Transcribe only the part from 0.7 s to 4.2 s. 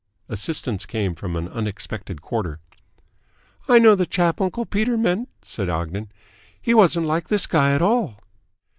came from an unexpected quarter. "I know the